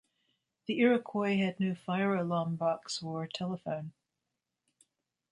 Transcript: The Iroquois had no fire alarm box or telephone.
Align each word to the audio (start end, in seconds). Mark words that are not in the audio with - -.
The 0.65 0.79
Iroquois 0.79 1.37
had 1.37 1.59
no 1.59 1.75
fire 1.75 2.15
alarm 2.15 2.55
box 2.55 3.03
or 3.03 3.27
telephone. 3.27 3.93